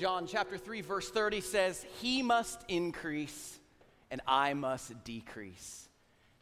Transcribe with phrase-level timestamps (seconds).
[0.00, 3.58] John chapter 3, verse 30 says, He must increase
[4.10, 5.90] and I must decrease.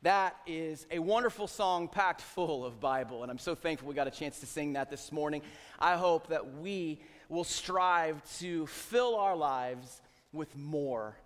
[0.02, 4.06] That is a wonderful song packed full of Bible, and I'm so thankful we got
[4.06, 5.42] a chance to sing that this morning.
[5.76, 10.02] I hope that we will strive to fill our lives
[10.32, 11.16] with more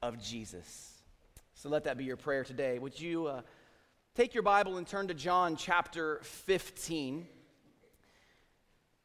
[0.00, 0.94] of Jesus.
[1.52, 2.78] So let that be your prayer today.
[2.78, 3.42] Would you uh,
[4.14, 7.26] take your Bible and turn to John chapter 15?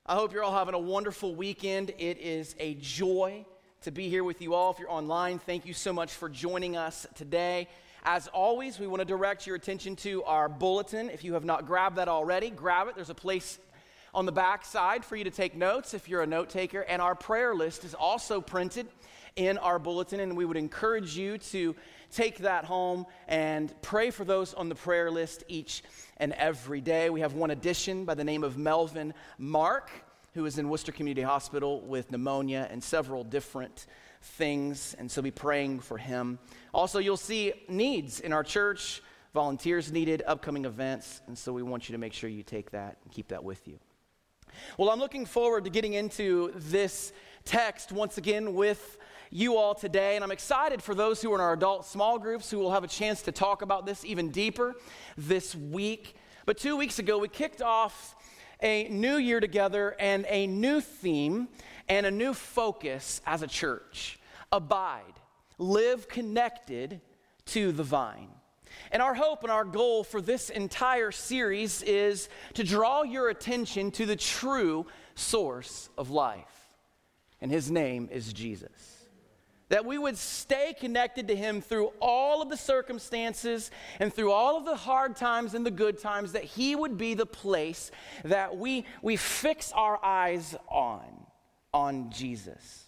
[0.10, 1.90] I hope you're all having a wonderful weekend.
[1.98, 3.46] It is a joy
[3.82, 4.72] to be here with you all.
[4.72, 7.68] If you're online, thank you so much for joining us today.
[8.06, 11.10] As always, we want to direct your attention to our bulletin.
[11.10, 12.96] If you have not grabbed that already, grab it.
[12.96, 13.60] There's a place
[14.14, 16.84] on the back side for you to take notes if you're a note taker.
[16.84, 18.88] And our prayer list is also printed
[19.38, 21.76] in our bulletin, and we would encourage you to
[22.12, 25.84] take that home and pray for those on the prayer list each
[26.18, 27.10] and every day.
[27.10, 29.90] We have one addition by the name of Melvin Mark,
[30.34, 33.86] who is in Worcester Community Hospital with pneumonia and several different
[34.22, 36.40] things, and so be praying for him.
[36.74, 39.02] Also, you'll see needs in our church,
[39.34, 42.98] volunteers needed, upcoming events, and so we want you to make sure you take that
[43.04, 43.80] and keep that with you.
[44.78, 47.14] Well, I'm looking forward to getting into this
[47.46, 48.98] text once again with
[49.30, 52.50] you all today, and I'm excited for those who are in our adult small groups
[52.50, 54.76] who will have a chance to talk about this even deeper
[55.18, 56.16] this week.
[56.46, 58.16] But two weeks ago, we kicked off
[58.62, 61.50] a new year together and a new theme
[61.90, 64.20] and a new focus as a church
[64.52, 65.04] abide,
[65.58, 67.02] live connected
[67.48, 68.30] to the vine.
[68.92, 73.92] And our hope and our goal for this entire series is to draw your attention
[73.92, 76.46] to the true source of life.
[77.42, 78.97] And his name is Jesus
[79.70, 84.58] that we would stay connected to Him through all of the circumstances and through all
[84.58, 87.92] of the hard times and the good times, that He would be the place
[88.24, 91.04] that we, we fix our eyes on,
[91.74, 92.86] on Jesus.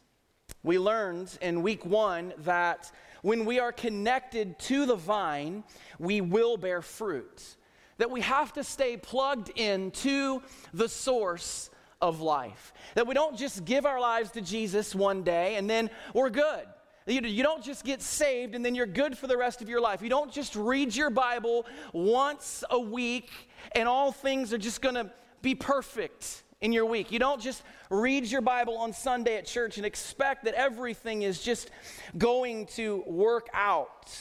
[0.64, 5.64] We learned in week one that when we are connected to the vine,
[6.00, 7.56] we will bear fruit.
[7.98, 10.42] That we have to stay plugged in to
[10.74, 11.70] the source
[12.02, 12.74] of life.
[12.96, 16.66] That we don't just give our lives to Jesus one day and then we're good.
[17.08, 20.04] You, don't just get saved and then you're good for the rest of your life.
[20.04, 23.32] You don't just read your Bible once a week
[23.74, 25.10] and all things are just going to
[25.42, 27.12] be perfect in your week.
[27.12, 31.42] You don't just read your Bible on Sunday at church and expect that everything is
[31.42, 31.72] just
[32.18, 34.12] going to work out.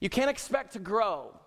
[0.00, 1.38] You can't expect to grow.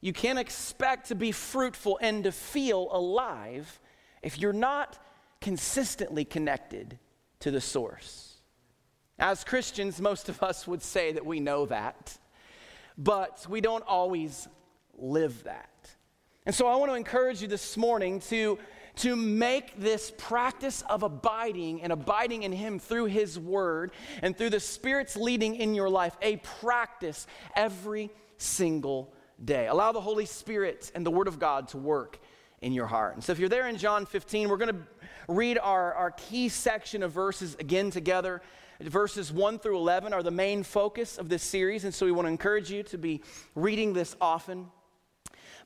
[0.00, 3.80] You can't expect to be fruitful and to feel alive
[4.24, 4.98] if you're not
[5.40, 6.98] consistently connected
[7.40, 8.38] to the source.
[9.18, 12.16] As Christians, most of us would say that we know that,
[12.96, 14.48] but we don't always
[14.96, 15.68] live that.
[16.46, 18.58] And so I want to encourage you this morning to,
[18.96, 23.92] to make this practice of abiding and abiding in Him through His Word
[24.22, 29.12] and through the Spirit's leading in your life a practice every single
[29.44, 29.66] day.
[29.66, 32.18] Allow the Holy Spirit and the Word of God to work
[32.64, 33.14] in your heart.
[33.14, 34.80] And so if you're there in John 15, we're going to
[35.28, 38.40] read our, our key section of verses again together.
[38.80, 42.24] Verses 1 through 11 are the main focus of this series, and so we want
[42.24, 43.22] to encourage you to be
[43.54, 44.68] reading this often.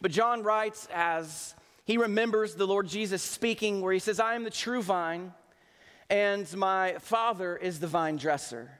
[0.00, 1.54] But John writes as
[1.84, 5.32] he remembers the Lord Jesus speaking, where he says, I am the true vine,
[6.10, 8.72] and my Father is the vine dresser.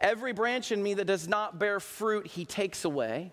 [0.00, 3.32] Every branch in me that does not bear fruit, he takes away.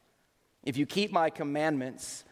[0.63, 2.23] If you keep my commandments,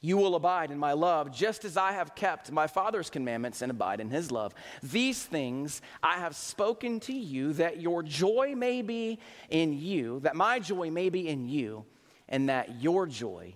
[0.00, 3.70] you will abide in my love, just as I have kept my Father's commandments and
[3.70, 4.54] abide in his love.
[4.82, 9.18] These things I have spoken to you, that your joy may be
[9.50, 11.84] in you, that my joy may be in you,
[12.28, 13.54] and that your joy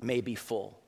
[0.00, 0.80] may be full.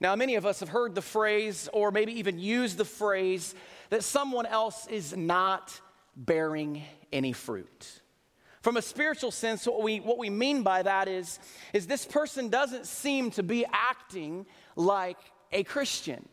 [0.00, 3.54] Now, many of us have heard the phrase, or maybe even used the phrase,
[3.90, 5.78] that someone else is not
[6.16, 6.82] bearing
[7.12, 8.00] any fruit.
[8.66, 11.38] From a spiritual sense, what we, what we mean by that is,
[11.72, 15.18] is this person doesn't seem to be acting like
[15.52, 16.28] a Christian.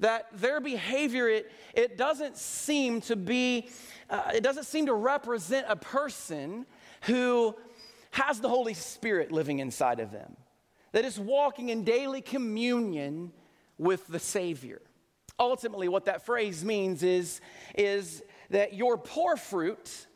[0.00, 3.70] That their behavior, it, it doesn't seem to be,
[4.10, 6.66] uh, it doesn't seem to represent a person
[7.04, 7.56] who
[8.10, 10.36] has the Holy Spirit living inside of them,
[10.92, 13.32] that is walking in daily communion
[13.78, 14.82] with the Savior.
[15.40, 17.40] Ultimately, what that phrase means is,
[17.74, 20.06] is that your poor fruit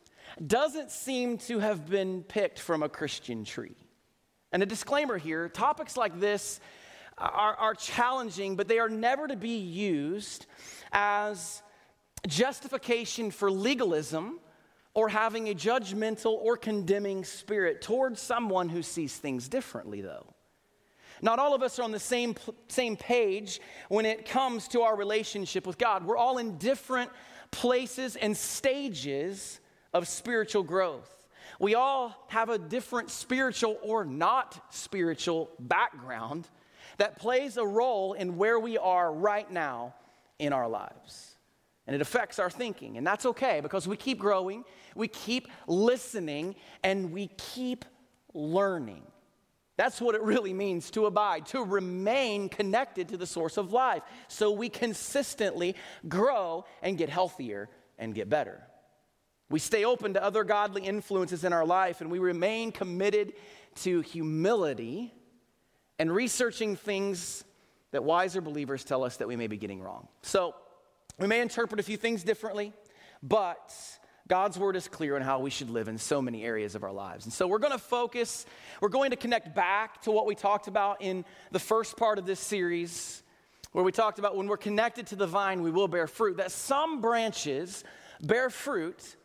[0.45, 3.75] doesn't seem to have been picked from a Christian tree.
[4.51, 6.59] And a disclaimer here topics like this
[7.17, 10.45] are, are challenging, but they are never to be used
[10.91, 11.61] as
[12.27, 14.39] justification for legalism
[14.93, 20.33] or having a judgmental or condemning spirit towards someone who sees things differently, though.
[21.21, 22.35] Not all of us are on the same,
[22.67, 26.05] same page when it comes to our relationship with God.
[26.05, 27.11] We're all in different
[27.51, 29.59] places and stages
[29.93, 31.09] of spiritual growth.
[31.59, 36.47] We all have a different spiritual or not spiritual background
[36.97, 39.93] that plays a role in where we are right now
[40.39, 41.35] in our lives.
[41.87, 42.97] And it affects our thinking.
[42.97, 44.63] And that's okay because we keep growing,
[44.95, 47.85] we keep listening, and we keep
[48.33, 49.03] learning.
[49.77, 54.03] That's what it really means to abide, to remain connected to the source of life
[54.27, 55.75] so we consistently
[56.07, 58.61] grow and get healthier and get better.
[59.51, 63.33] We stay open to other godly influences in our life and we remain committed
[63.83, 65.13] to humility
[65.99, 67.43] and researching things
[67.91, 70.07] that wiser believers tell us that we may be getting wrong.
[70.21, 70.55] So,
[71.19, 72.73] we may interpret a few things differently,
[73.21, 73.71] but
[74.27, 76.91] God's word is clear on how we should live in so many areas of our
[76.91, 77.25] lives.
[77.25, 78.45] And so we're going to focus,
[78.79, 82.25] we're going to connect back to what we talked about in the first part of
[82.25, 83.23] this series,
[83.73, 86.37] where we talked about when we're connected to the vine, we will bear fruit.
[86.37, 87.83] That some branches
[88.21, 89.17] bear fruit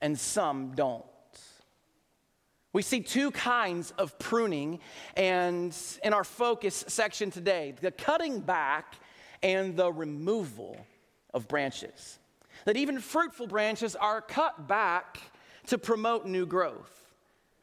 [0.00, 1.04] and some don't.
[2.72, 4.78] We see two kinds of pruning
[5.16, 8.94] and in our focus section today the cutting back
[9.42, 10.76] and the removal
[11.34, 12.18] of branches.
[12.66, 15.18] That even fruitful branches are cut back
[15.66, 16.96] to promote new growth.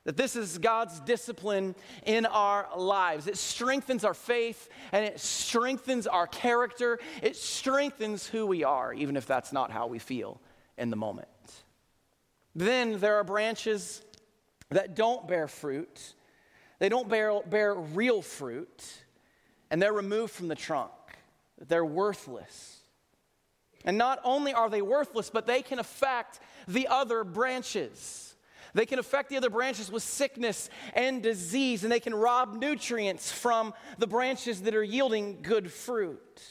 [0.05, 1.75] That this is God's discipline
[2.05, 3.27] in our lives.
[3.27, 6.99] It strengthens our faith and it strengthens our character.
[7.21, 10.39] It strengthens who we are, even if that's not how we feel
[10.77, 11.27] in the moment.
[12.57, 14.01] Then there are branches
[14.71, 16.15] that don't bear fruit,
[16.79, 18.83] they don't bear, bear real fruit,
[19.69, 20.91] and they're removed from the trunk.
[21.67, 22.79] They're worthless.
[23.85, 28.35] And not only are they worthless, but they can affect the other branches.
[28.73, 33.31] They can affect the other branches with sickness and disease, and they can rob nutrients
[33.31, 36.41] from the branches that are yielding good fruit.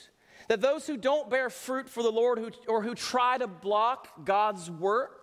[0.48, 4.24] That those who don't bear fruit for the Lord who, or who try to block
[4.24, 5.15] God's work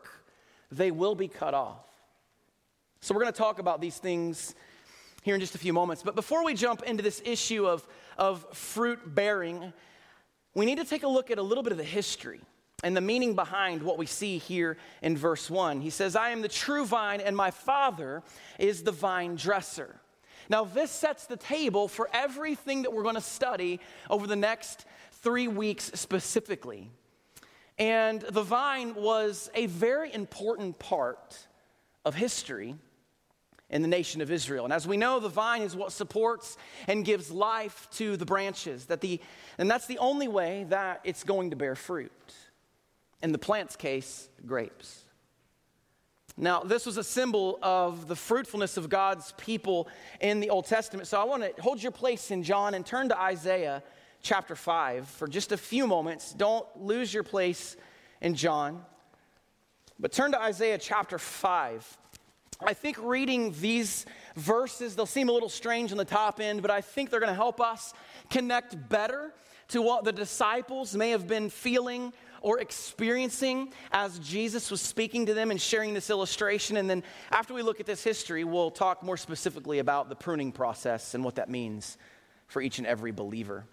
[0.77, 1.85] they will be cut off.
[3.01, 4.55] So, we're going to talk about these things
[5.23, 6.03] here in just a few moments.
[6.03, 7.87] But before we jump into this issue of,
[8.17, 9.73] of fruit bearing,
[10.53, 12.41] we need to take a look at a little bit of the history
[12.83, 15.81] and the meaning behind what we see here in verse 1.
[15.81, 18.21] He says, I am the true vine, and my Father
[18.59, 19.95] is the vine dresser.
[20.49, 23.79] Now, this sets the table for everything that we're going to study
[24.09, 26.91] over the next three weeks specifically.
[27.77, 31.47] And the vine was a very important part
[32.06, 32.75] of history
[33.69, 34.65] in the nation of Israel.
[34.65, 38.85] And as we know, the vine is what supports and gives life to the branches.
[38.85, 39.19] That the,
[39.57, 42.11] and that's the only way that it's going to bear fruit.
[43.23, 45.03] In the plant's case, grapes.
[46.37, 49.87] Now, this was a symbol of the fruitfulness of God's people
[50.19, 51.07] in the Old Testament.
[51.07, 53.83] So I want to hold your place in John and turn to Isaiah
[54.23, 56.33] chapter 5 for just a few moments.
[56.33, 57.75] Don't lose your place
[58.21, 58.83] in John.
[59.99, 61.97] But turn to Isaiah chapter 5.
[62.65, 66.71] I think reading these verses, they'll seem a little strange on the top end, but
[66.71, 67.94] I think they're going to help us
[68.30, 69.33] connect better
[69.69, 75.33] to what the disciples may have been feeling or experiencing as Jesus was speaking to
[75.33, 76.77] them and sharing this illustration.
[76.77, 80.51] And then after we look at this history, we'll talk more specifically about the pruning
[80.51, 81.97] process and what that means
[82.47, 83.65] for each and every believer.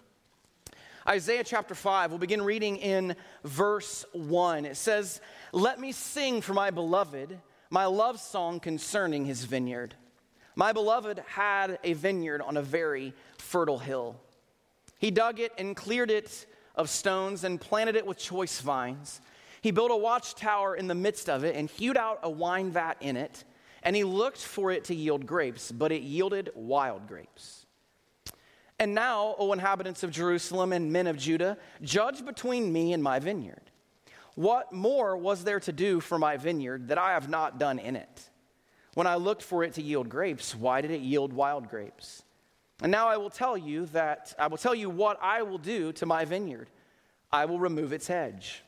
[1.07, 4.65] Isaiah chapter 5, we'll begin reading in verse 1.
[4.65, 5.19] It says,
[5.51, 7.39] Let me sing for my beloved
[7.71, 9.95] my love song concerning his vineyard.
[10.55, 14.19] My beloved had a vineyard on a very fertile hill.
[14.99, 19.21] He dug it and cleared it of stones and planted it with choice vines.
[19.61, 22.97] He built a watchtower in the midst of it and hewed out a wine vat
[23.01, 23.43] in it,
[23.81, 27.60] and he looked for it to yield grapes, but it yielded wild grapes.
[28.81, 33.19] And now, O inhabitants of Jerusalem and men of Judah, judge between me and my
[33.19, 33.61] vineyard.
[34.33, 37.95] What more was there to do for my vineyard that I have not done in
[37.95, 38.29] it?
[38.95, 42.23] When I looked for it to yield grapes, why did it yield wild grapes?
[42.81, 45.93] And now I will tell you that I will tell you what I will do
[45.93, 46.67] to my vineyard.
[47.31, 48.63] I will remove its hedge,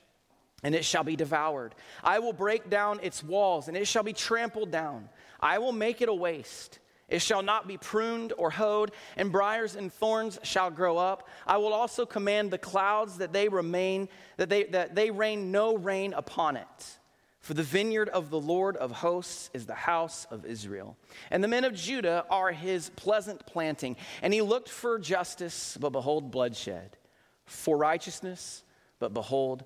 [0.62, 1.74] and it shall be devoured.
[2.04, 5.10] I will break down its walls, and it shall be trampled down.
[5.40, 6.78] I will make it a waste.
[7.14, 11.30] It shall not be pruned or hoed, and briars and thorns shall grow up.
[11.46, 15.78] I will also command the clouds that they remain, that they, that they rain no
[15.78, 16.98] rain upon it.
[17.40, 20.98] For the vineyard of the Lord of hosts is the house of Israel.
[21.30, 23.96] And the men of Judah are his pleasant planting.
[24.24, 26.98] And he looked for justice, but behold, bloodshed.
[27.46, 28.64] For righteousness,
[28.98, 29.64] but behold,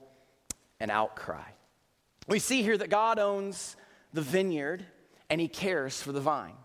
[0.82, 1.48] an outcry.
[2.28, 3.78] We see here that God owns
[4.12, 4.86] the vineyard
[5.30, 6.56] and he cares for the vine.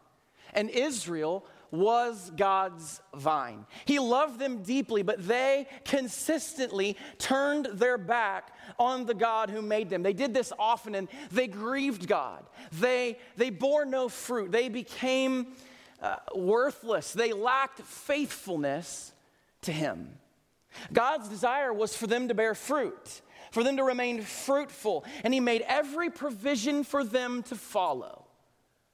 [0.52, 3.64] And Israel was God's vine.
[3.86, 9.88] He loved them deeply, but they consistently turned their back on the God who made
[9.88, 10.02] them.
[10.02, 12.44] They did this often and they grieved God.
[12.72, 14.52] They, they bore no fruit.
[14.52, 15.54] They became
[16.02, 17.12] uh, worthless.
[17.12, 19.12] They lacked faithfulness
[19.62, 20.10] to Him.
[20.92, 25.40] God's desire was for them to bear fruit, for them to remain fruitful, and He
[25.40, 28.21] made every provision for them to follow.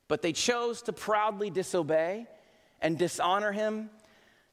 [0.08, 2.26] But they chose to proudly disobey
[2.80, 3.90] and dishonor him,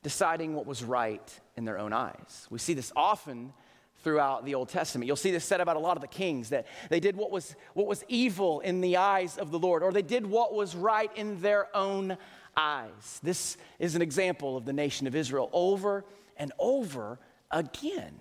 [0.03, 2.47] deciding what was right in their own eyes.
[2.49, 3.53] We see this often
[4.03, 5.07] throughout the Old Testament.
[5.07, 7.55] You'll see this said about a lot of the kings that they did what was,
[7.73, 11.09] what was evil in the eyes of the Lord, or they did what was right
[11.15, 12.15] in their own
[12.55, 13.19] eyes.
[13.23, 16.05] This is an example of the nation of Israel over
[16.37, 17.17] and over
[17.49, 18.13] again.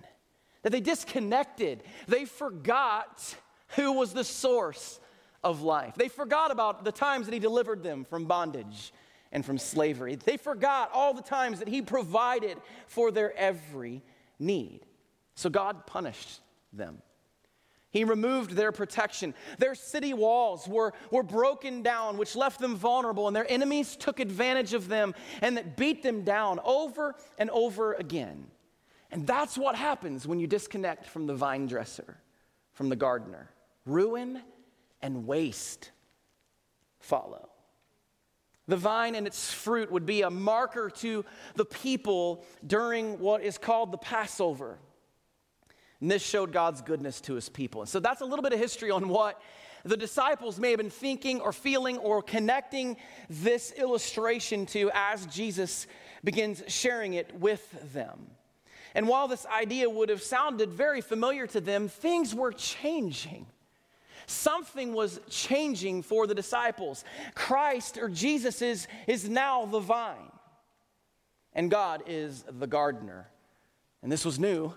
[0.63, 3.35] That they disconnected, they forgot
[3.75, 4.99] who was the source
[5.45, 5.93] of life.
[5.95, 8.91] They forgot about the times that He delivered them from bondage
[9.31, 10.15] and from slavery.
[10.15, 14.01] They forgot all the times that He provided for their every
[14.39, 14.81] need.
[15.35, 16.41] So God punished
[16.73, 17.01] them.
[17.91, 19.33] He removed their protection.
[19.57, 24.19] Their city walls were, were broken down, which left them vulnerable, and their enemies took
[24.19, 28.47] advantage of them and that beat them down over and over again.
[29.11, 32.17] And that's what happens when you disconnect from the vine dresser,
[32.73, 33.49] from the gardener.
[33.85, 34.41] Ruin
[35.05, 35.91] and waste
[36.99, 37.47] follow.
[38.67, 43.59] The vine and its fruit would be a marker to the people during what is
[43.59, 44.79] called the Passover.
[46.01, 47.81] And this showed God's goodness to his people.
[47.81, 49.39] And so that's a little bit of history on what
[49.83, 52.97] the disciples may have been thinking or feeling or connecting
[53.29, 55.85] this illustration to as Jesus
[56.23, 58.31] begins sharing it with them.
[58.95, 63.45] And while this idea would have sounded very familiar to them, things were changing.
[64.27, 67.03] Something was changing for the disciples.
[67.33, 70.31] Christ or Jesus is, is now the vine,
[71.53, 73.27] and God is the gardener.
[74.01, 74.73] And this was new,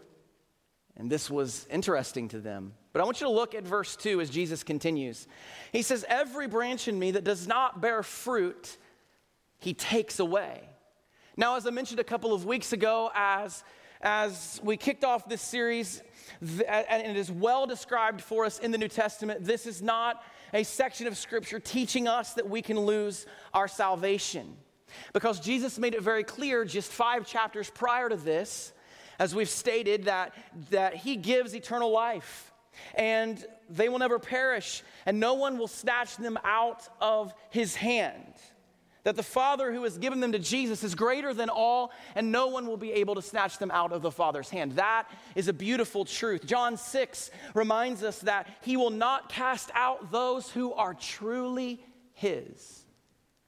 [0.97, 2.73] and this was interesting to them.
[2.93, 5.29] But I want you to look at verse 2 as Jesus continues.
[5.71, 8.77] He says, Every branch in me that does not bear fruit,
[9.59, 10.63] he takes away.
[11.37, 13.63] Now, as I mentioned a couple of weeks ago, as,
[14.01, 16.03] as we kicked off this series,
[16.41, 19.45] and it is well described for us in the New Testament.
[19.45, 20.23] This is not
[20.55, 24.57] a section of Scripture teaching us that we can lose our salvation.
[25.13, 28.73] Because Jesus made it very clear just five chapters prior to this,
[29.19, 30.35] as we've stated, that,
[30.71, 32.53] that He gives eternal life
[32.95, 38.35] and they will never perish, and no one will snatch them out of His hand
[39.09, 42.49] that the Father who has given them to Jesus is greater than all, and no
[42.49, 44.73] one will be able to snatch them out of the Father's hand.
[44.73, 46.45] That is a beautiful truth.
[46.45, 52.85] John 6 reminds us that He will not cast out those who are truly His,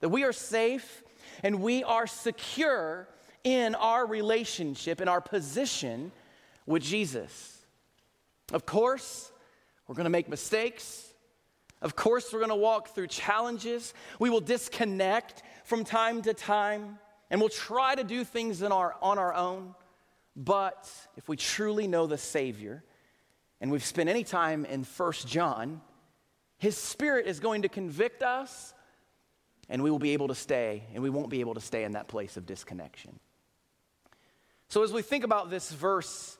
[0.01, 1.03] that we are safe
[1.43, 3.07] and we are secure
[3.45, 6.11] in our relationship, in our position
[6.65, 7.59] with Jesus.
[8.51, 9.31] Of course,
[9.87, 11.11] we're to make mistakes.
[11.83, 13.95] Of course, we're to walk through challenges.
[14.19, 16.99] We will disconnect from time to time,
[17.31, 19.73] and we'll try to do things our, on our own.
[20.35, 22.83] But if we truly know the Savior,
[23.61, 25.81] and we've spent any time in First John,
[26.59, 28.75] His Spirit is going to convict us,
[29.69, 31.93] and we will be able to stay, and we won't be able to stay in
[31.93, 33.21] that place of disconnection.
[34.69, 36.37] So, as we think about this verse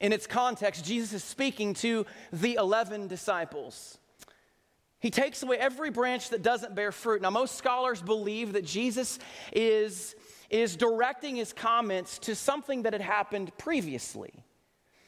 [0.00, 3.98] in its context, Jesus is speaking to the 11 disciples.
[5.00, 7.22] He takes away every branch that doesn't bear fruit.
[7.22, 9.18] Now, most scholars believe that Jesus
[9.52, 10.14] is,
[10.50, 14.32] is directing his comments to something that had happened previously,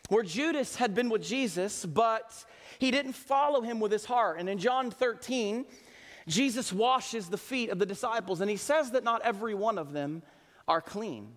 [0.08, 2.44] where Judas had been with Jesus, but
[2.78, 4.38] he didn't follow him with his heart.
[4.38, 5.64] And in John 13,
[6.26, 9.92] Jesus washes the feet of the disciples, and he says that not every one of
[9.92, 10.22] them
[10.66, 11.32] are clean.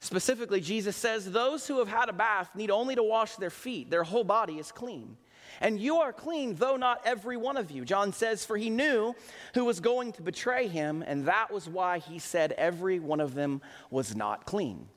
[0.00, 3.90] Specifically, Jesus says, Those who have had a bath need only to wash their feet,
[3.90, 5.16] their whole body is clean.
[5.60, 7.84] And you are clean, though not every one of you.
[7.84, 9.14] John says, For he knew
[9.54, 13.34] who was going to betray him, and that was why he said every one of
[13.34, 14.88] them was not clean.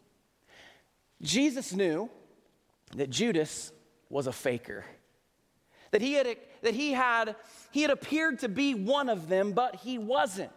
[1.22, 2.10] Jesus knew
[2.96, 3.72] that Judas
[4.10, 4.86] was a faker,
[5.92, 7.36] that he had, that he had,
[7.72, 10.52] he had appeared to be one of them, but he wasn't.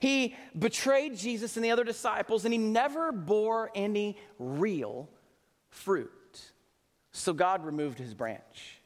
[0.00, 5.08] He betrayed Jesus and the other disciples, and he never bore any real
[5.70, 6.10] fruit.
[7.12, 8.80] So God removed his branch.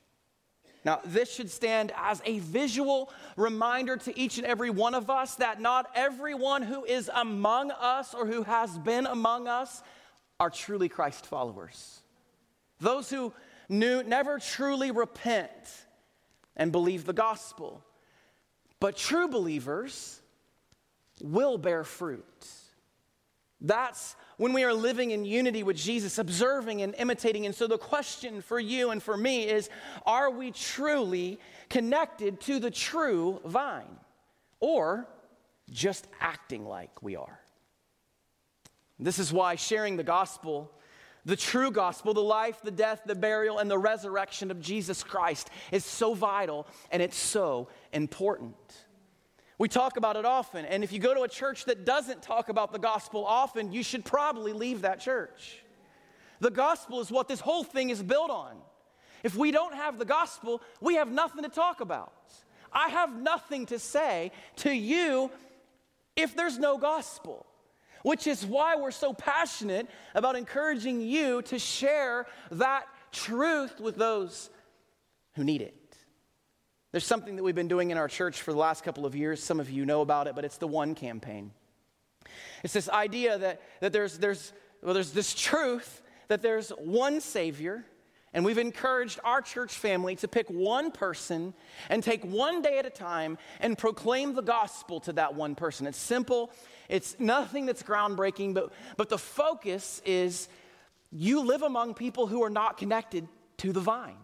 [0.88, 5.34] Now, this should stand as a visual reminder to each and every one of us
[5.34, 9.82] that not everyone who is among us or who has been among us
[10.40, 12.00] are truly Christ followers.
[12.80, 13.34] Those who
[13.68, 15.52] knew, never truly repent
[16.56, 17.84] and believe the gospel.
[18.80, 20.22] But true believers
[21.22, 22.46] will bear fruit.
[23.60, 27.44] That's when we are living in unity with Jesus, observing and imitating.
[27.44, 29.68] And so the question for you and for me is
[30.06, 33.98] are we truly connected to the true vine
[34.60, 35.08] or
[35.70, 37.40] just acting like we are?
[39.00, 40.70] This is why sharing the gospel,
[41.24, 45.50] the true gospel, the life, the death, the burial, and the resurrection of Jesus Christ
[45.72, 48.56] is so vital and it's so important.
[49.58, 50.64] We talk about it often.
[50.64, 53.82] And if you go to a church that doesn't talk about the gospel often, you
[53.82, 55.62] should probably leave that church.
[56.40, 58.56] The gospel is what this whole thing is built on.
[59.24, 62.12] If we don't have the gospel, we have nothing to talk about.
[62.72, 65.30] I have nothing to say to you
[66.14, 67.44] if there's no gospel,
[68.02, 74.50] which is why we're so passionate about encouraging you to share that truth with those
[75.34, 75.77] who need it.
[76.90, 79.42] There's something that we've been doing in our church for the last couple of years.
[79.42, 81.50] Some of you know about it, but it's the One campaign.
[82.64, 84.52] It's this idea that, that there's, there's,
[84.82, 87.84] well, there's this truth that there's one Savior,
[88.32, 91.54] and we've encouraged our church family to pick one person
[91.90, 95.86] and take one day at a time and proclaim the gospel to that one person.
[95.86, 96.50] It's simple,
[96.88, 100.48] it's nothing that's groundbreaking, but, but the focus is
[101.10, 104.16] you live among people who are not connected to the vine.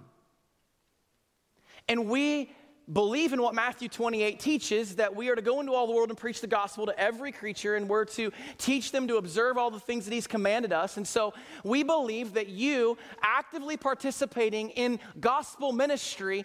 [1.88, 2.50] And we
[2.92, 6.10] believe in what Matthew 28 teaches that we are to go into all the world
[6.10, 9.70] and preach the gospel to every creature, and we're to teach them to observe all
[9.70, 10.96] the things that He's commanded us.
[10.96, 16.44] And so we believe that you actively participating in gospel ministry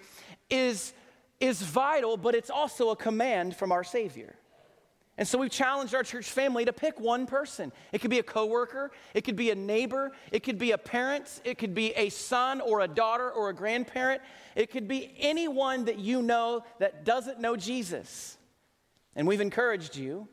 [0.49, 0.93] is,
[1.39, 4.35] is vital, but it's also a command from our Savior.
[5.19, 7.73] And so we've challenged our church family to pick one person.
[7.91, 11.41] It could be a coworker, it could be a neighbor, it could be a parent,
[11.43, 14.21] it could be a son or a daughter or a grandparent.
[14.55, 18.37] It could be anyone that you know that doesn't know Jesus.
[19.13, 20.29] And we've encouraged you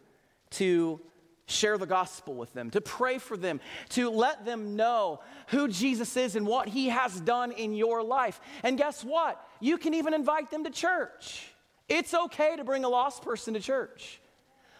[0.50, 1.00] to
[1.46, 5.18] share the gospel with them, to pray for them, to let them know
[5.48, 8.40] who Jesus is and what he has done in your life.
[8.62, 9.44] And guess what?
[9.58, 11.48] You can even invite them to church.
[11.88, 14.20] It's okay to bring a lost person to church.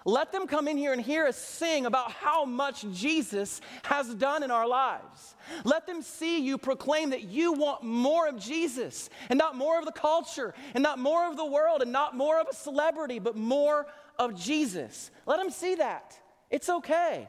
[0.07, 4.45] Let them come in here and hear us sing about how much Jesus has done
[4.45, 5.35] in our lives.
[5.64, 9.85] Let them see you proclaim that you want more of Jesus and not more of
[9.85, 13.35] the culture and not more of the world and not more of a celebrity, but
[13.35, 13.85] more
[14.16, 15.11] of Jesus.
[15.27, 16.16] Let them see that.
[16.51, 17.29] It's okay.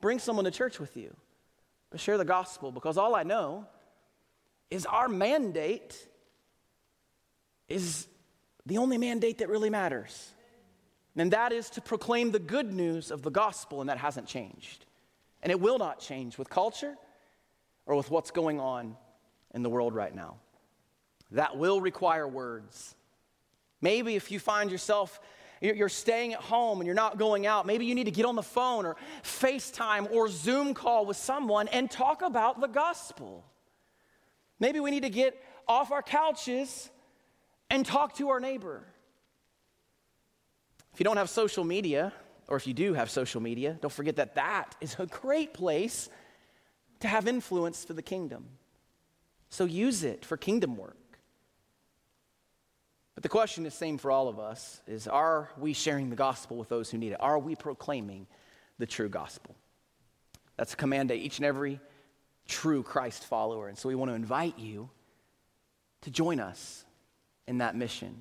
[0.00, 1.14] Bring someone to church with you,
[1.90, 3.68] but share the gospel because all I know
[4.68, 5.96] is our mandate
[7.68, 8.08] is
[8.66, 10.32] the only mandate that really matters
[11.16, 14.84] and that is to proclaim the good news of the gospel, and that hasn't changed.
[15.42, 16.96] And it will not change with culture
[17.86, 18.96] or with what's going on
[19.54, 20.36] in the world right now.
[21.32, 22.94] That will require words.
[23.80, 25.20] Maybe if you find yourself
[25.60, 27.66] you're staying at home and you're not going out.
[27.66, 31.68] Maybe you need to get on the phone or FaceTime or Zoom call with someone
[31.68, 33.44] and talk about the gospel.
[34.60, 36.90] Maybe we need to get off our couches
[37.70, 38.84] and talk to our neighbor.
[40.96, 42.10] If you don't have social media,
[42.48, 46.08] or if you do have social media, don't forget that that is a great place
[47.00, 48.46] to have influence for the kingdom.
[49.50, 50.96] So use it for kingdom work.
[53.14, 56.56] But the question is same for all of us is are we sharing the gospel
[56.56, 57.20] with those who need it?
[57.20, 58.26] Are we proclaiming
[58.78, 59.54] the true gospel?
[60.56, 61.78] That's a command to each and every
[62.48, 63.68] true Christ follower.
[63.68, 64.88] And so we want to invite you
[66.00, 66.86] to join us
[67.46, 68.16] in that mission.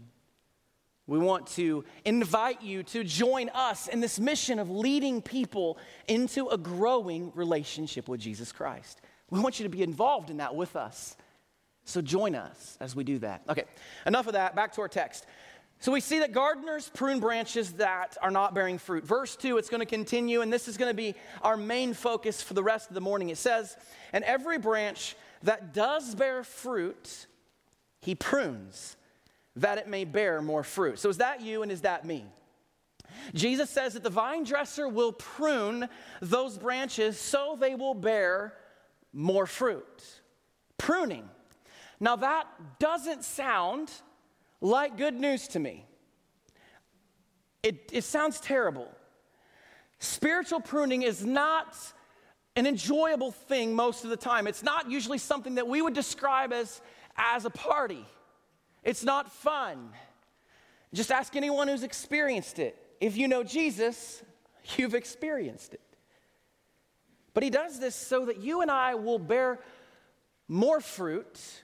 [1.07, 6.47] We want to invite you to join us in this mission of leading people into
[6.47, 9.01] a growing relationship with Jesus Christ.
[9.29, 11.15] We want you to be involved in that with us.
[11.83, 13.43] So join us as we do that.
[13.47, 13.65] Okay,
[14.07, 14.55] enough of that.
[14.55, 15.27] Back to our text.
[15.79, 19.03] So we see that gardeners prune branches that are not bearing fruit.
[19.03, 21.13] Verse 2, it's going to continue, and this is going to be
[21.43, 23.29] our main focus for the rest of the morning.
[23.29, 23.77] It says,
[24.11, 27.27] And every branch that does bear fruit,
[28.01, 28.95] he prunes,
[29.55, 30.99] that it may bear more fruit.
[30.99, 32.25] So is that you and is that me?
[33.33, 35.87] Jesus says that the vine dresser will prune
[36.21, 38.53] those branches so they will bear
[39.13, 40.03] more fruit.
[40.77, 41.29] Pruning.
[41.99, 42.47] Now, that
[42.79, 43.91] doesn't sound
[44.59, 45.85] like good news to me.
[47.63, 48.89] It, it sounds terrible.
[49.99, 51.75] Spiritual pruning is not
[52.55, 54.47] an enjoyable thing most of the time.
[54.47, 56.81] It's not usually something that we would describe as,
[57.17, 58.05] as a party.
[58.85, 59.89] It's not fun.
[60.93, 62.77] Just ask anyone who's experienced it.
[63.01, 64.23] If you know Jesus,
[64.77, 65.81] you've experienced it.
[67.33, 69.59] But he does this so that you and I will bear
[70.47, 71.63] more fruit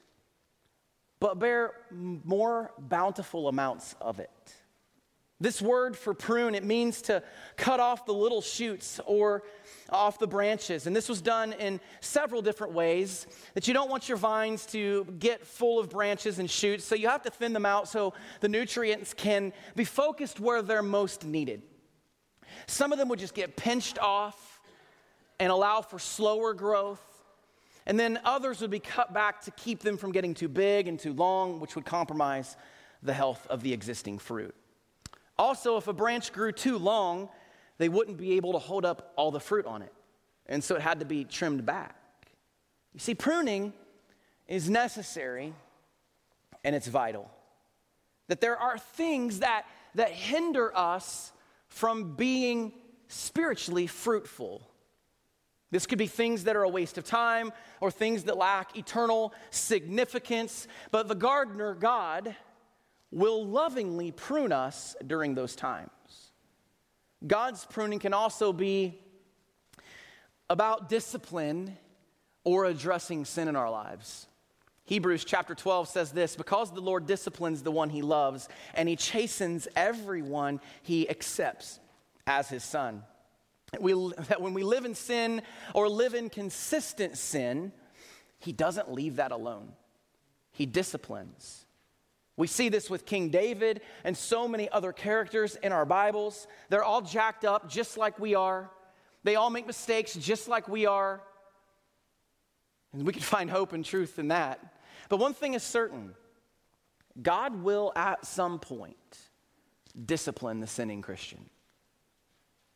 [1.21, 4.55] but bear more bountiful amounts of it.
[5.41, 7.23] This word for prune, it means to
[7.57, 9.41] cut off the little shoots or
[9.89, 10.85] off the branches.
[10.85, 13.25] And this was done in several different ways.
[13.55, 17.09] That you don't want your vines to get full of branches and shoots, so you
[17.09, 21.63] have to thin them out so the nutrients can be focused where they're most needed.
[22.67, 24.61] Some of them would just get pinched off
[25.39, 27.01] and allow for slower growth.
[27.87, 30.99] And then others would be cut back to keep them from getting too big and
[30.99, 32.55] too long, which would compromise
[33.01, 34.53] the health of the existing fruit.
[35.41, 37.27] Also, if a branch grew too long,
[37.79, 39.91] they wouldn't be able to hold up all the fruit on it.
[40.45, 41.95] And so it had to be trimmed back.
[42.93, 43.73] You see, pruning
[44.47, 45.55] is necessary
[46.63, 47.27] and it's vital.
[48.27, 51.31] That there are things that, that hinder us
[51.69, 52.71] from being
[53.07, 54.61] spiritually fruitful.
[55.71, 59.33] This could be things that are a waste of time or things that lack eternal
[59.49, 60.67] significance.
[60.91, 62.35] But the gardener, God,
[63.11, 65.89] will lovingly prune us during those times.
[67.25, 68.99] God's pruning can also be
[70.49, 71.77] about discipline
[72.43, 74.27] or addressing sin in our lives.
[74.85, 78.95] Hebrews chapter 12 says this because the Lord disciplines the one he loves, and he
[78.95, 81.79] chastens everyone he accepts
[82.25, 83.03] as his son.
[83.79, 83.93] We,
[84.27, 85.43] that when we live in sin
[85.73, 87.71] or live in consistent sin,
[88.39, 89.71] he doesn't leave that alone.
[90.51, 91.65] He disciplines.
[92.41, 96.47] We see this with King David and so many other characters in our Bibles.
[96.69, 98.71] They're all jacked up just like we are.
[99.23, 101.21] They all make mistakes just like we are.
[102.93, 104.59] And we can find hope and truth in that.
[105.07, 106.15] But one thing is certain
[107.21, 109.19] God will at some point
[110.03, 111.47] discipline the sinning Christian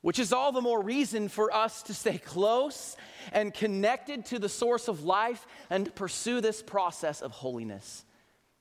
[0.01, 2.95] which is all the more reason for us to stay close
[3.31, 8.05] and connected to the source of life and pursue this process of holiness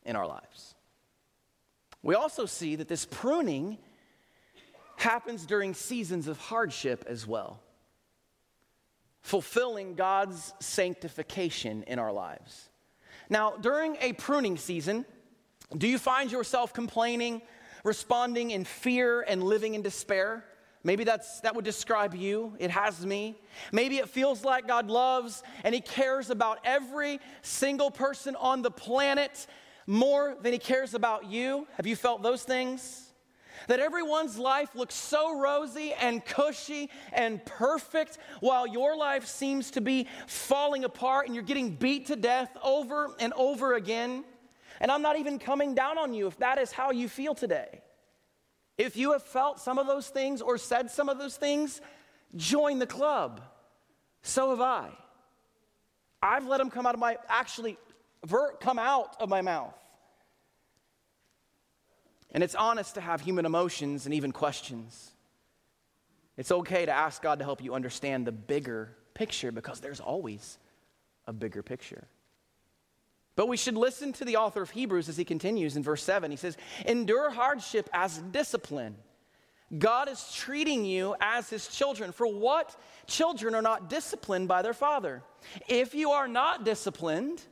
[0.07, 0.74] in our lives.
[2.05, 3.79] We also see that this pruning
[4.97, 7.61] happens during seasons of hardship as well,
[9.23, 12.69] fulfilling God's sanctification in our lives.
[13.31, 15.07] Now, during a pruning season,
[15.77, 17.41] do you find yourself complaining,
[17.85, 20.45] responding in fear, and living in despair?
[20.83, 22.55] Maybe that's, that would describe you.
[22.59, 23.41] It has me.
[23.73, 28.71] Maybe it feels like God loves and He cares about every single person on the
[28.71, 29.47] planet
[29.87, 31.67] more than He cares about you.
[31.77, 33.13] Have you felt those things?
[33.69, 39.81] That everyone's life looks so rosy and cushy and perfect while your life seems to
[39.81, 44.25] be falling apart and you're getting beat to death over and over again.
[44.81, 47.81] And I'm not even coming down on you if that is how you feel today.
[48.77, 51.81] If you have felt some of those things or said some of those things,
[52.37, 53.41] join the club.
[54.23, 54.91] So have I.
[56.21, 57.77] I've let them come out of my, actually,
[58.61, 59.75] come out of my mouth.
[62.31, 65.13] And it's honest to have human emotions and even questions.
[66.37, 70.59] It's okay to ask God to help you understand the bigger picture because there's always
[71.27, 72.09] a bigger picture.
[73.37, 76.31] But we should listen to the author of Hebrews as he continues in verse 7.
[76.31, 76.57] He says,
[76.87, 78.97] Endure hardship as discipline.
[79.77, 82.13] God is treating you as his children.
[82.13, 85.23] For what children are not disciplined by their father?
[85.69, 87.43] If you are not disciplined,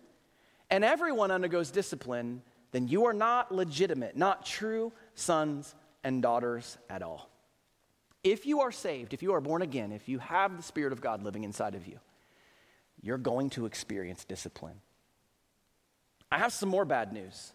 [0.73, 7.03] and everyone undergoes discipline, then you are not legitimate, not true sons and daughters at
[7.03, 7.29] all.
[8.25, 11.03] If you are saved, if you are born again, if you have the Spirit of
[11.03, 11.99] God living inside of you,
[13.03, 14.81] you're going to experience discipline.
[16.31, 17.53] I have some more bad news.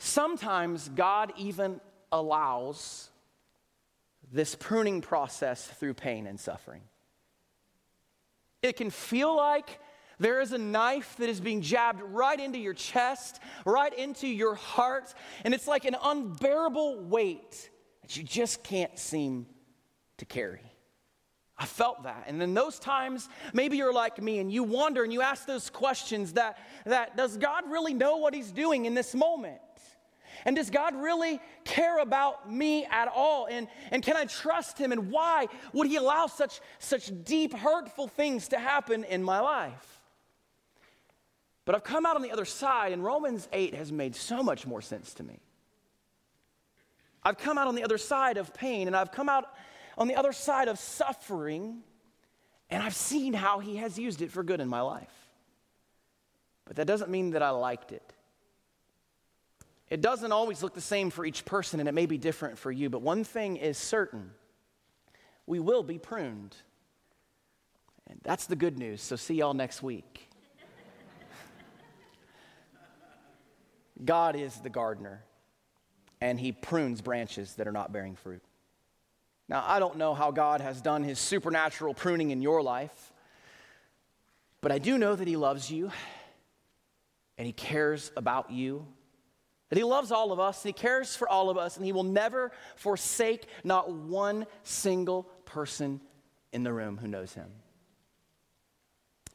[0.00, 3.10] Sometimes God even allows
[4.32, 6.82] this pruning process through pain and suffering.
[8.60, 9.78] It can feel like
[10.18, 14.54] There is a knife that is being jabbed right into your chest, right into your
[14.54, 15.12] heart,
[15.44, 17.70] and it's like an unbearable weight
[18.02, 19.46] that you just can't seem
[20.18, 20.72] to carry.
[21.58, 22.24] I felt that.
[22.26, 25.70] And in those times, maybe you're like me and you wonder and you ask those
[25.70, 29.60] questions that, that does God really know what He's doing in this moment?
[30.44, 33.48] And does God really care about me at all?
[33.50, 34.92] And, and can I trust Him?
[34.92, 39.95] And why would He allow such, such deep, hurtful things to happen in my life?
[41.66, 44.66] But I've come out on the other side, and Romans 8 has made so much
[44.66, 45.40] more sense to me.
[47.22, 49.52] I've come out on the other side of pain, and I've come out
[49.98, 51.82] on the other side of suffering,
[52.70, 55.12] and I've seen how He has used it for good in my life.
[56.66, 58.12] But that doesn't mean that I liked it.
[59.90, 62.70] It doesn't always look the same for each person, and it may be different for
[62.70, 64.30] you, but one thing is certain
[65.46, 66.54] we will be pruned.
[68.08, 69.02] And that's the good news.
[69.02, 70.28] So, see y'all next week.
[74.04, 75.24] God is the gardener,
[76.20, 78.42] and he prunes branches that are not bearing fruit.
[79.48, 83.12] Now, I don't know how God has done his supernatural pruning in your life,
[84.60, 85.90] but I do know that he loves you
[87.38, 88.86] and he cares about you
[89.68, 91.92] that he loves all of us, and he cares for all of us, and he
[91.92, 96.00] will never forsake not one single person
[96.52, 97.50] in the room who knows him.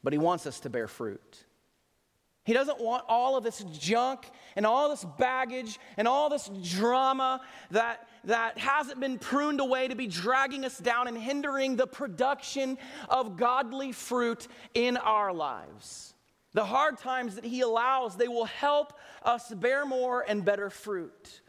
[0.03, 1.45] But he wants us to bear fruit.
[2.43, 4.25] He doesn't want all of this junk
[4.55, 9.95] and all this baggage and all this drama that, that hasn't been pruned away to
[9.95, 16.15] be dragging us down and hindering the production of godly fruit in our lives.
[16.53, 21.41] The hard times that He allows, they will help us bear more and better fruit.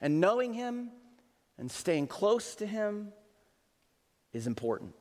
[0.00, 0.90] And knowing Him
[1.58, 3.12] and staying close to Him
[4.32, 4.94] is important.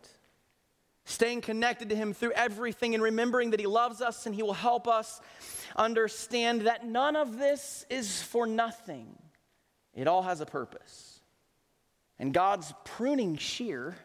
[1.06, 4.54] Staying connected to Him through everything and remembering that He loves us and He will
[4.54, 5.22] help us
[5.76, 9.16] understand that none of this is for nothing.
[9.94, 11.22] It all has a purpose.
[12.18, 13.96] And God's pruning shear,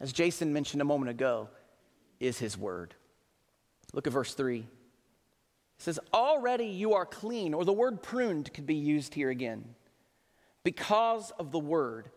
[0.00, 1.48] as Jason mentioned a moment ago,
[2.18, 2.94] is His Word.
[3.92, 4.60] Look at verse 3.
[4.60, 4.66] It
[5.78, 9.74] says, Already you are clean, or the word pruned could be used here again,
[10.64, 12.10] because of the word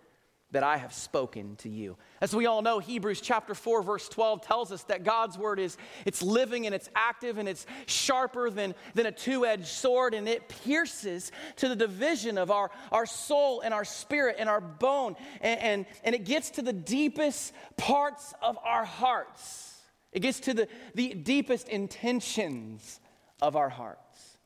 [0.51, 1.97] that I have spoken to you.
[2.21, 5.77] As we all know, Hebrews chapter 4 verse 12 tells us that God's word is
[6.05, 10.47] it's living and it's active and it's sharper than, than a two-edged sword and it
[10.47, 15.59] pierces to the division of our, our soul and our spirit and our bone and,
[15.59, 19.73] and, and it gets to the deepest parts of our hearts.
[20.11, 23.01] It gets to the, the deepest intentions
[23.41, 24.37] of our hearts.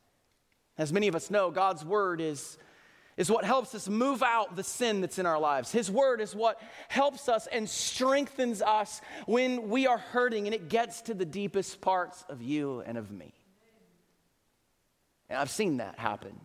[0.76, 2.58] As many of us know, God's word is,
[3.16, 5.72] is what helps us move out the sin that's in our lives.
[5.72, 10.68] His word is what helps us and strengthens us when we are hurting, and it
[10.68, 13.34] gets to the deepest parts of you and of me.
[15.28, 16.40] And I've seen that happen,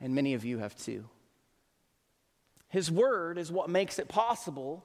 [0.00, 1.08] and many of you have too.
[2.68, 4.84] His word is what makes it possible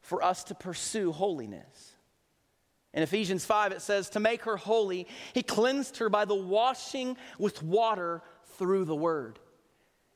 [0.00, 1.96] for us to pursue holiness.
[2.94, 7.16] In Ephesians 5, it says, To make her holy, he cleansed her by the washing
[7.38, 8.22] with water
[8.56, 9.38] through the word.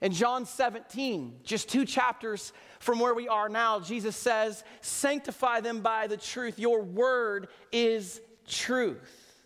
[0.00, 5.80] In John 17, just two chapters from where we are now, Jesus says, Sanctify them
[5.80, 6.58] by the truth.
[6.58, 9.44] Your word is truth.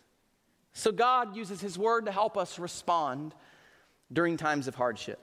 [0.71, 3.35] So God uses his word to help us respond
[4.11, 5.19] during times of hardship.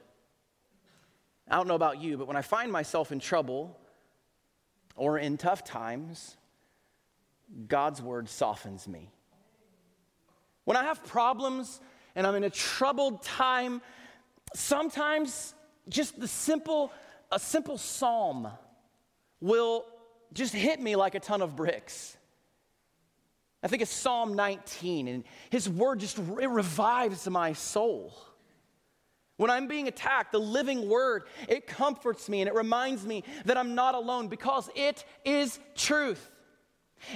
[1.48, 3.78] I don't know about you, but when I find myself in trouble
[4.96, 6.36] or in tough times,
[7.68, 9.10] God's word softens me.
[10.64, 11.80] When I have problems
[12.14, 13.82] and I'm in a troubled time,
[14.54, 15.54] sometimes
[15.88, 16.92] just the simple,
[17.30, 18.48] a simple psalm
[19.40, 19.84] will
[20.32, 22.16] just hit me like a ton of bricks.
[23.62, 28.12] I think it's Psalm 19, and his word just it revives my soul.
[29.36, 33.56] When I'm being attacked, the living word, it comforts me and it reminds me that
[33.56, 36.30] I'm not alone because it is truth.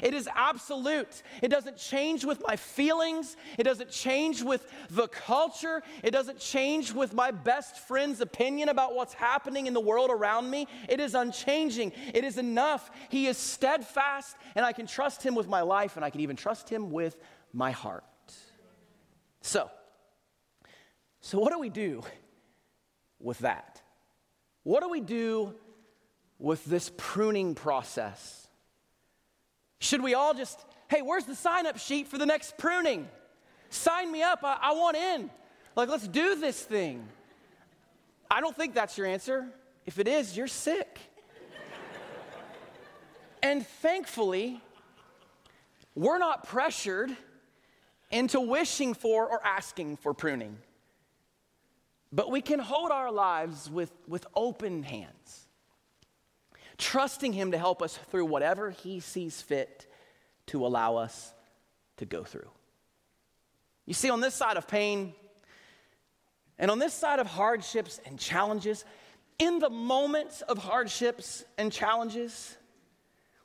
[0.02, 1.22] It is absolute.
[1.42, 3.36] It doesn't change with my feelings.
[3.58, 5.82] It doesn't change with the culture.
[6.02, 10.50] It doesn't change with my best friend's opinion about what's happening in the world around
[10.50, 10.66] me.
[10.88, 11.92] It is unchanging.
[12.14, 12.90] It is enough.
[13.08, 16.36] He is steadfast, and I can trust him with my life, and I can even
[16.36, 17.16] trust him with
[17.52, 18.04] my heart.
[19.40, 19.70] So,
[21.20, 22.02] so what do we do
[23.20, 23.80] with that?
[24.64, 25.54] What do we do
[26.38, 28.45] with this pruning process?
[29.78, 33.08] Should we all just, hey, where's the sign up sheet for the next pruning?
[33.70, 34.40] Sign me up.
[34.42, 35.30] I, I want in.
[35.74, 37.06] Like, let's do this thing.
[38.30, 39.46] I don't think that's your answer.
[39.84, 40.98] If it is, you're sick.
[43.42, 44.60] and thankfully,
[45.94, 47.16] we're not pressured
[48.10, 50.58] into wishing for or asking for pruning.
[52.12, 55.45] But we can hold our lives with, with open hands,
[56.78, 59.86] trusting Him to help us through whatever He sees fit
[60.46, 61.32] to allow us
[61.98, 62.48] to go through.
[63.86, 65.14] You see, on this side of pain
[66.58, 68.84] and on this side of hardships and challenges,
[69.38, 72.56] in the moments of hardships and challenges,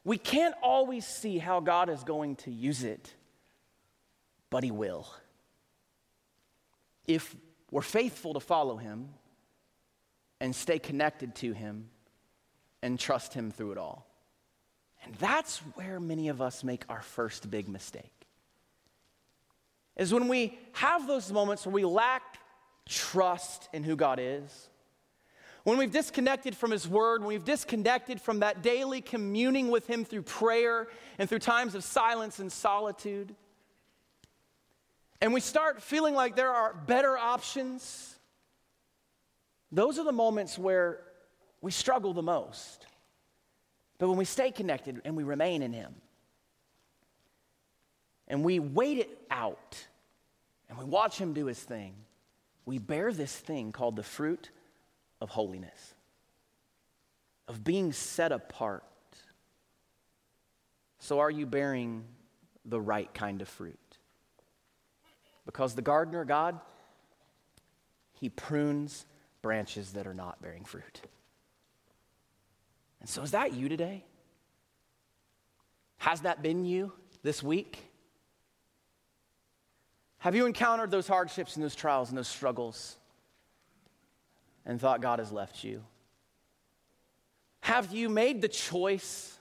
[0.03, 3.13] we can't always see how God is going to use it,
[4.49, 5.07] but He will.
[7.07, 7.35] If
[7.69, 9.09] we're faithful to follow Him
[10.39, 11.89] and stay connected to Him
[12.81, 14.07] and trust Him through it all.
[15.03, 18.11] And that's where many of us make our first big mistake.
[19.97, 22.37] Is when we have those moments where we lack
[22.87, 24.69] trust in who God is
[25.63, 30.03] when we've disconnected from His Word, when we've disconnected from that daily communing with Him
[30.03, 30.87] through prayer
[31.19, 33.35] and through times of silence and solitude,
[35.21, 38.15] and we start feeling like there are better options,
[39.71, 41.01] those are the moments where
[41.61, 42.85] we struggle the most.
[43.97, 45.93] But when we stay connected and we remain in Him,
[48.27, 49.85] and we wait it out,
[50.69, 51.93] and we watch Him do His thing,
[52.65, 54.49] we bear this thing called the fruit
[55.19, 55.93] of holiness,
[57.47, 58.83] of being set apart.
[60.99, 62.03] So, are you bearing
[62.65, 63.77] the right kind of fruit?
[65.45, 66.59] Because the gardener, God,
[68.13, 69.05] he prunes
[69.41, 71.01] branches that are not bearing fruit.
[73.01, 74.05] And so, is that you today?
[75.97, 77.77] Has that been you this week?
[80.19, 82.97] Have you encountered those hardships and those trials and those struggles?
[84.65, 85.83] and thought God has left you?
[87.61, 89.37] Have you made the choice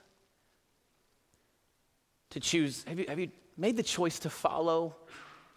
[2.31, 2.83] to choose?
[2.87, 4.95] Have you, have you made the choice to follow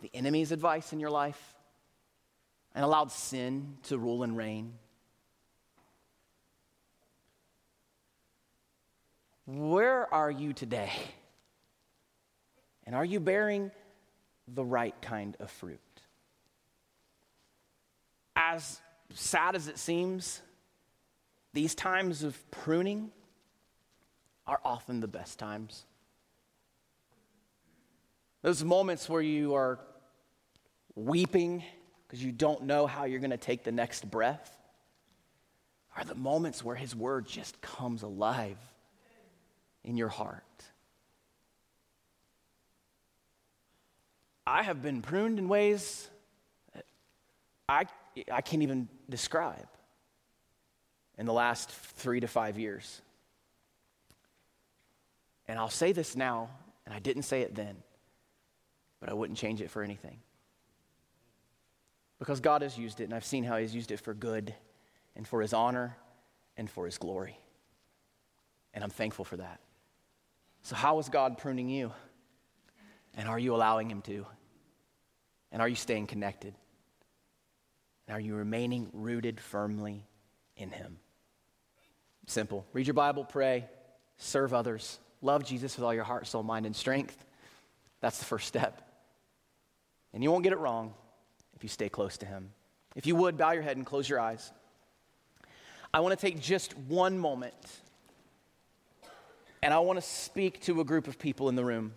[0.01, 1.55] the enemy's advice in your life
[2.75, 4.73] and allowed sin to rule and reign?
[9.47, 10.93] Where are you today?
[12.85, 13.71] And are you bearing
[14.49, 15.81] the right kind of fruit?
[18.37, 18.81] As
[19.13, 20.41] sad as it seems,
[21.53, 23.11] these times of pruning
[24.47, 25.85] are often the best times.
[28.43, 29.79] Those moments where you are
[30.95, 31.63] weeping
[32.07, 34.57] because you don't know how you're going to take the next breath
[35.97, 38.59] are the moments where His Word just comes alive
[39.85, 40.43] in your heart.
[44.47, 46.09] I have been pruned in ways
[47.69, 47.87] I
[48.31, 49.67] I can't even describe
[51.19, 53.01] in the last three to five years.
[55.49, 56.51] And I'll say this now,
[56.87, 57.77] and I didn't say it then,
[59.01, 60.19] but I wouldn't change it for anything.
[62.19, 64.55] Because God has used it, and I've seen how He's used it for good
[65.17, 65.97] and for His honor
[66.57, 67.39] and for His glory.
[68.73, 69.61] And I'm thankful for that.
[70.65, 71.93] So, how is God pruning you?
[73.15, 74.27] And are you allowing Him to?
[75.53, 76.55] And are you staying connected?
[78.09, 80.07] And are you remaining rooted firmly
[80.57, 80.97] in Him?
[82.27, 82.67] Simple.
[82.73, 83.67] Read your Bible, pray,
[84.17, 87.23] serve others, love Jesus with all your heart, soul, mind, and strength.
[88.01, 88.81] That's the first step.
[90.15, 90.95] And you won't get it wrong
[91.55, 92.51] if you stay close to Him.
[92.97, 94.51] If you would, bow your head and close your eyes.
[95.93, 97.55] I want to take just one moment
[99.65, 101.95] and I want to speak to a group of people in the room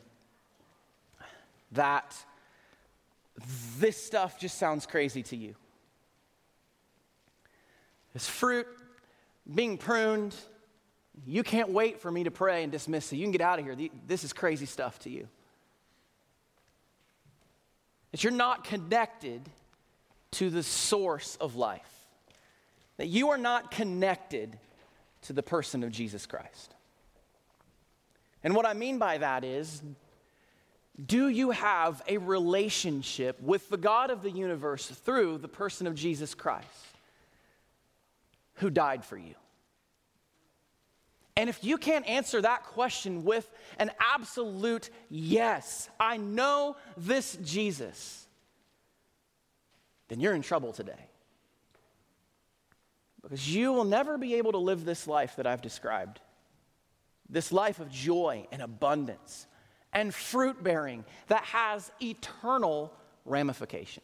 [1.73, 2.15] that
[3.77, 5.53] this stuff just sounds crazy to you.
[8.13, 8.67] This fruit
[9.53, 10.33] being pruned.
[11.25, 13.17] You can't wait for me to pray and dismiss it.
[13.17, 13.75] You can get out of here.
[14.07, 15.27] This is crazy stuff to you.
[18.11, 19.41] That you're not connected
[20.31, 21.81] to the source of life,
[22.95, 24.57] that you are not connected
[25.23, 26.73] to the person of Jesus Christ.
[28.47, 29.83] And what I mean by that is,
[31.05, 35.95] do you have a relationship with the God of the universe through the person of
[35.95, 36.87] Jesus Christ?
[38.57, 39.35] who died for you?
[41.35, 48.25] And if you can't answer that question with an absolute yes, I know this Jesus,
[50.07, 51.09] then you're in trouble today.
[53.21, 56.19] Because you will never be able to live this life that I've described
[57.29, 59.47] this life of joy and abundance
[59.93, 62.93] and fruit bearing that has eternal
[63.25, 64.03] ramifications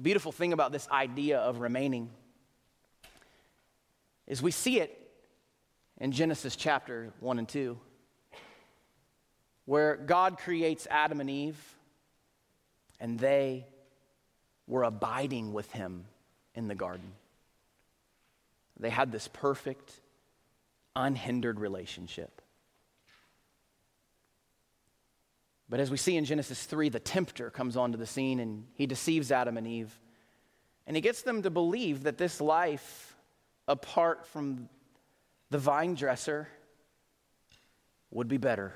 [0.00, 2.08] beautiful thing about this idea of remaining
[4.26, 5.10] is we see it
[5.98, 7.78] in Genesis chapter 1 and 2.
[9.64, 11.76] where God creates Adam and Eve,
[13.00, 13.66] and they
[14.66, 16.04] were abiding with him
[16.54, 17.12] in the garden.
[18.78, 19.92] They had this perfect,
[20.98, 22.42] unhindered relationship.
[25.68, 28.86] But as we see in Genesis 3, the tempter comes onto the scene and he
[28.86, 29.98] deceives Adam and Eve.
[30.86, 33.14] And he gets them to believe that this life,
[33.66, 34.68] apart from
[35.50, 36.48] the vine dresser,
[38.10, 38.72] would be better.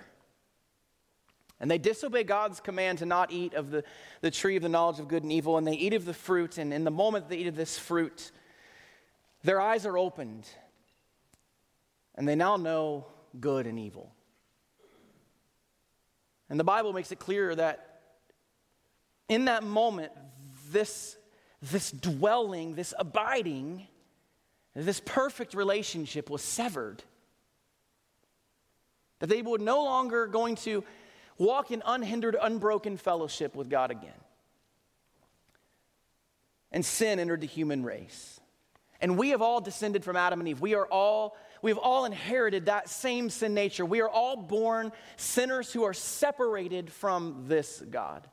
[1.59, 3.85] And they disobey God's command to not eat of the,
[4.21, 6.59] the tree of the knowledge of good and evil, and they eat of the fruit.
[6.59, 8.33] And in the moment they eat of this fruit,
[9.43, 10.47] their eyes are opened,
[12.15, 13.07] and they now know
[13.41, 14.13] good and evil.
[16.49, 18.01] And the Bible makes it clear that
[19.29, 20.13] in that moment,
[20.71, 21.17] this,
[21.63, 23.87] this dwelling, this abiding,
[24.75, 27.03] this perfect relationship was severed.
[29.21, 30.85] That they were no longer going to
[31.39, 34.13] walk in unhindered, unbroken fellowship with God again.
[36.71, 38.41] And sin entered the human race.
[39.01, 40.61] And we have all descended from Adam and Eve.
[40.61, 43.87] We are all We've all inherited that same sin nature.
[43.87, 48.29] We are all born sinners who are separated from this God.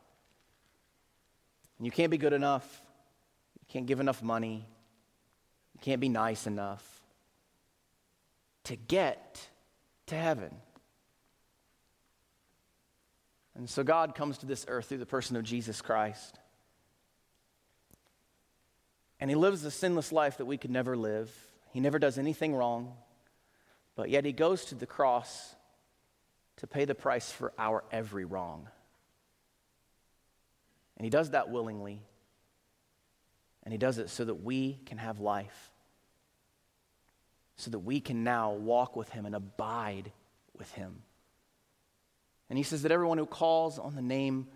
[1.77, 2.81] And you can't be good enough.
[3.61, 4.67] You can't give enough money.
[5.75, 6.83] You can't be nice enough
[8.65, 9.47] to get
[10.07, 10.55] to heaven.
[13.55, 16.39] And so God comes to this earth through the person of Jesus Christ.
[19.19, 21.31] And he lives the sinless life that we could never live.
[21.71, 22.93] He never does anything wrong.
[23.99, 25.53] But yet he goes to the cross
[26.55, 28.69] to pay the price for our every wrong.
[30.95, 32.01] And he does that willingly.
[33.63, 35.71] And he does it so that we can have life.
[37.57, 40.13] So that we can now walk with him and abide
[40.57, 41.01] with him.
[42.49, 44.47] And he says that everyone who calls on the name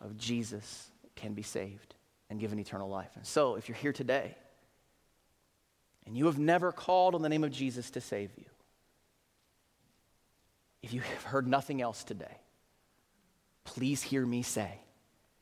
[0.00, 1.94] of Jesus can be saved
[2.30, 3.10] and given eternal life.
[3.16, 4.34] And so, if you're here today
[6.06, 8.46] and you have never called on the name of Jesus to save you,
[10.82, 12.38] if you have heard nothing else today,
[13.64, 14.80] please hear me say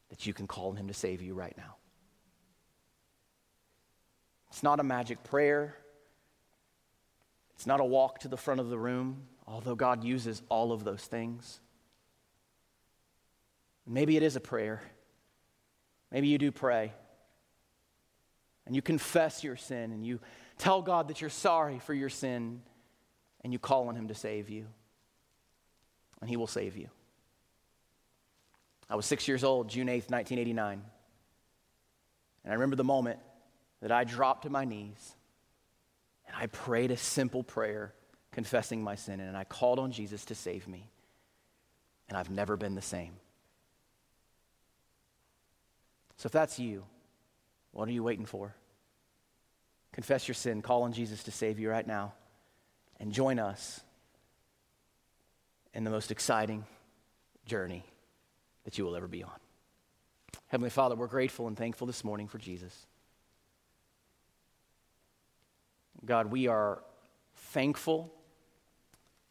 [0.08, 1.76] that you can call on him to save you right now.
[4.48, 5.76] It's not a magic prayer.
[7.54, 10.84] It's not a walk to the front of the room, although God uses all of
[10.84, 11.60] those things.
[13.86, 14.82] Maybe it is a prayer.
[16.10, 16.92] Maybe you do pray.
[18.66, 20.20] And you confess your sin and you
[20.58, 22.62] tell God that you're sorry for your sin
[23.44, 24.66] and you call on Him to save you
[26.20, 26.88] and He will save you.
[28.88, 30.82] I was six years old, June 8th, 1989.
[32.44, 33.18] And I remember the moment
[33.82, 35.16] that I dropped to my knees
[36.26, 37.92] and I prayed a simple prayer
[38.30, 40.88] confessing my sin and I called on Jesus to save me.
[42.08, 43.14] And I've never been the same.
[46.18, 46.84] So if that's you,
[47.72, 48.54] what are you waiting for?
[49.92, 52.14] Confess your sin, call on Jesus to save you right now,
[53.00, 53.80] and join us
[55.76, 56.64] in the most exciting
[57.44, 57.84] journey
[58.64, 59.38] that you will ever be on.
[60.48, 62.86] Heavenly Father, we're grateful and thankful this morning for Jesus.
[66.02, 66.82] God, we are
[67.34, 68.10] thankful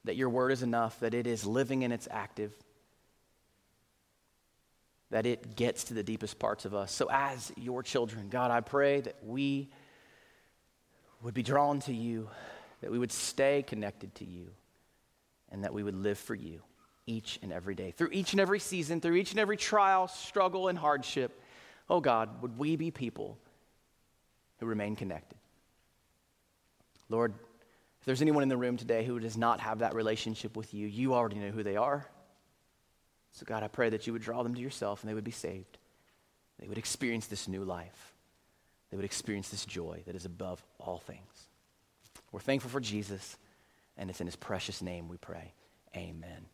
[0.04, 2.54] that your word is enough, that it is living and it's active,
[5.10, 6.92] that it gets to the deepest parts of us.
[6.92, 9.70] So, as your children, God, I pray that we
[11.24, 12.30] would be drawn to you,
[12.82, 14.52] that we would stay connected to you
[15.52, 16.62] and that we would live for you
[17.08, 17.92] each and every day.
[17.92, 21.40] Through each and every season, through each and every trial, struggle, and hardship,
[21.90, 23.38] oh God, would we be people
[24.60, 25.38] who remain connected?
[27.10, 27.34] Lord,
[28.00, 30.88] if there's anyone in the room today who does not have that relationship with you,
[30.88, 32.08] you already know who they are.
[33.32, 35.32] So, God, I pray that you would draw them to yourself and they would be
[35.32, 35.78] saved.
[36.60, 38.14] They would experience this new life.
[38.90, 41.50] They would experience this joy that is above all things.
[42.32, 43.38] We're thankful for Jesus.
[43.98, 45.54] And it's in his precious name we pray.
[45.96, 46.48] Amen.